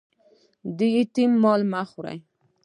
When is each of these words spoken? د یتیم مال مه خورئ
د 0.77 0.79
یتیم 0.95 1.31
مال 1.43 1.61
مه 1.71 1.81
خورئ 1.89 2.17